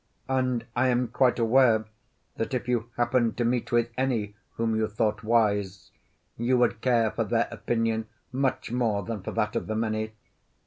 [0.27, 1.85] And I am quite aware
[2.37, 5.91] that if you happened to meet with any whom you thought wise,
[6.39, 10.13] you would care for their opinion much more than for that of the many.